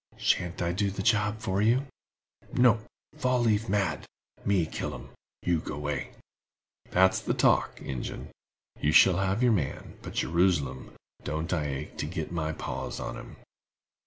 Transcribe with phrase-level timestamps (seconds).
[0.17, 1.83] "Shan't I do the job for ye?"
[2.53, 4.07] "No—Fall leaf mad.
[4.43, 6.09] Me kill 'em—you go way."
[6.89, 8.29] "That's the talk, Ingen.
[8.79, 13.15] You shall have your man; but, Jerusalem, don't I ache to git my paws on
[13.15, 13.35] him!"